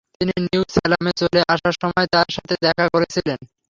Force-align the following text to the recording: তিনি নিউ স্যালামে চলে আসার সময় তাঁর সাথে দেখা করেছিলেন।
তিনি 0.17 0.33
নিউ 0.45 0.61
স্যালামে 0.75 1.11
চলে 1.21 1.39
আসার 1.53 1.75
সময় 1.81 2.07
তাঁর 2.13 2.27
সাথে 2.35 2.55
দেখা 2.65 2.85
করেছিলেন। 2.93 3.39